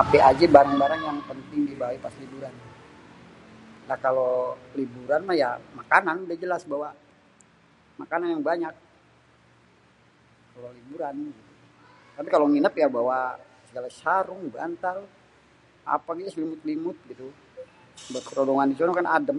[0.00, 2.54] Ape aje barang-barang yang penting dibawe pas liburan?
[4.04, 4.26] Kalo
[4.78, 6.88] liburan mah ya makanan udah jelas bawa
[8.02, 8.74] makanan yang banyak,
[10.54, 11.14] kalo liburan.
[12.16, 13.18] Tapi kalo nginep ya bawa
[13.68, 14.98] segala sarung, bantal,
[15.94, 17.26] ape ge selimut-selimut gitu
[18.98, 19.38] kan adem.